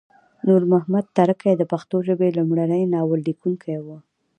[0.47, 3.97] نور محمد ترکی د پښتو ژبې لمړی ناول لیکونکی وه